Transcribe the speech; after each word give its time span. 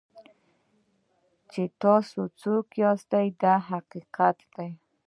چې 1.51 1.61
تاسو 1.81 2.19
څوک 2.41 2.67
یاست 2.83 3.13
دا 3.41 3.53
حقیقت 3.69 4.37
دی. 4.55 4.69